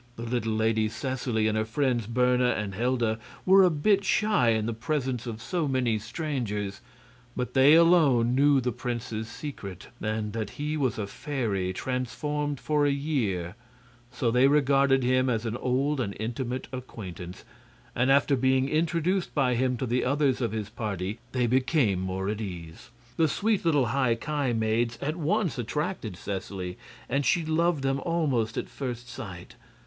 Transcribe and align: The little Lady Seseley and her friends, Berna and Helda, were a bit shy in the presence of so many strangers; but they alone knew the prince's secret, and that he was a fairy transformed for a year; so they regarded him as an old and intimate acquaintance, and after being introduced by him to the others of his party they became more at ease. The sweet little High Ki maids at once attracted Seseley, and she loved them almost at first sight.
The 0.15 0.23
little 0.23 0.53
Lady 0.53 0.89
Seseley 0.89 1.47
and 1.47 1.55
her 1.55 1.63
friends, 1.63 2.07
Berna 2.07 2.53
and 2.53 2.73
Helda, 2.73 3.19
were 3.45 3.61
a 3.63 3.69
bit 3.69 4.03
shy 4.03 4.49
in 4.49 4.65
the 4.65 4.73
presence 4.73 5.27
of 5.27 5.39
so 5.43 5.67
many 5.67 5.99
strangers; 5.99 6.81
but 7.35 7.53
they 7.53 7.75
alone 7.75 8.33
knew 8.33 8.59
the 8.59 8.71
prince's 8.71 9.27
secret, 9.27 9.89
and 10.01 10.33
that 10.33 10.49
he 10.57 10.75
was 10.75 10.97
a 10.97 11.05
fairy 11.05 11.71
transformed 11.71 12.59
for 12.59 12.83
a 12.83 12.89
year; 12.91 13.53
so 14.11 14.31
they 14.31 14.47
regarded 14.47 15.03
him 15.03 15.29
as 15.29 15.45
an 15.45 15.55
old 15.57 15.99
and 16.01 16.17
intimate 16.19 16.67
acquaintance, 16.73 17.45
and 17.95 18.11
after 18.11 18.35
being 18.35 18.67
introduced 18.69 19.35
by 19.35 19.53
him 19.53 19.77
to 19.77 19.85
the 19.85 20.03
others 20.03 20.41
of 20.41 20.51
his 20.51 20.71
party 20.71 21.19
they 21.31 21.45
became 21.45 21.99
more 22.01 22.27
at 22.27 22.41
ease. 22.41 22.89
The 23.17 23.27
sweet 23.27 23.63
little 23.63 23.85
High 23.85 24.15
Ki 24.15 24.51
maids 24.51 24.97
at 24.99 25.15
once 25.15 25.59
attracted 25.59 26.17
Seseley, 26.17 26.79
and 27.07 27.23
she 27.23 27.45
loved 27.45 27.83
them 27.83 27.99
almost 27.99 28.57
at 28.57 28.67
first 28.67 29.07
sight. 29.07 29.53